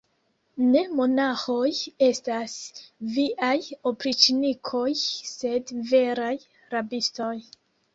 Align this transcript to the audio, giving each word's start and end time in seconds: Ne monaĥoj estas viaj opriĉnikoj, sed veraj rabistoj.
Ne 0.69 0.79
monaĥoj 0.99 1.73
estas 2.07 2.57
viaj 3.19 3.53
opriĉnikoj, 3.95 4.89
sed 5.37 5.79
veraj 5.95 6.37
rabistoj. 6.77 7.35